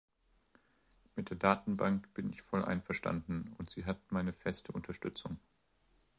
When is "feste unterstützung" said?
4.33-5.37